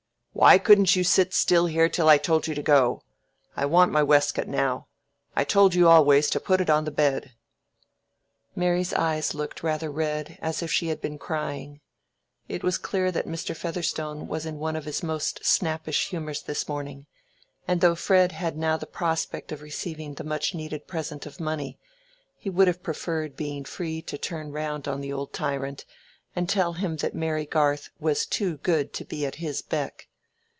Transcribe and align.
"Why 0.33 0.57
couldn't 0.57 0.95
you 0.95 1.03
sit 1.03 1.33
still 1.35 1.65
here 1.67 1.87
till 1.89 2.07
I 2.09 2.17
told 2.17 2.47
you 2.47 2.55
to 2.55 2.63
go? 2.63 3.03
I 3.55 3.65
want 3.65 3.91
my 3.91 4.01
waistcoat 4.01 4.47
now. 4.47 4.87
I 5.35 5.43
told 5.43 5.75
you 5.75 5.87
always 5.89 6.29
to 6.31 6.39
put 6.39 6.61
it 6.61 6.69
on 6.69 6.85
the 6.85 6.89
bed." 6.89 7.33
Mary's 8.55 8.93
eyes 8.93 9.35
looked 9.35 9.61
rather 9.61 9.91
red, 9.91 10.39
as 10.41 10.63
if 10.63 10.71
she 10.71 10.87
had 10.87 10.99
been 11.01 11.19
crying. 11.19 11.81
It 12.47 12.63
was 12.63 12.77
clear 12.79 13.11
that 13.11 13.27
Mr. 13.27 13.55
Featherstone 13.55 14.27
was 14.27 14.45
in 14.45 14.57
one 14.57 14.75
of 14.77 14.85
his 14.85 15.03
most 15.03 15.45
snappish 15.45 16.07
humors 16.07 16.41
this 16.41 16.67
morning, 16.67 17.05
and 17.67 17.81
though 17.81 17.93
Fred 17.93 18.31
had 18.31 18.57
now 18.57 18.77
the 18.77 18.87
prospect 18.87 19.51
of 19.51 19.61
receiving 19.61 20.13
the 20.15 20.23
much 20.23 20.55
needed 20.55 20.87
present 20.87 21.25
of 21.27 21.39
money, 21.41 21.77
he 22.37 22.49
would 22.49 22.69
have 22.69 22.81
preferred 22.81 23.35
being 23.35 23.63
free 23.65 24.01
to 24.03 24.17
turn 24.17 24.51
round 24.53 24.87
on 24.87 25.01
the 25.01 25.11
old 25.13 25.33
tyrant 25.33 25.85
and 26.37 26.47
tell 26.49 26.73
him 26.73 26.95
that 26.97 27.13
Mary 27.13 27.45
Garth 27.45 27.89
was 27.99 28.25
too 28.25 28.57
good 28.59 28.91
to 28.93 29.03
be 29.05 29.23
at 29.25 29.35
his 29.35 29.61
beck. 29.61 30.07